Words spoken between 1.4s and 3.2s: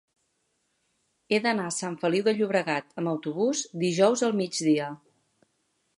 d'anar a Sant Feliu de Llobregat amb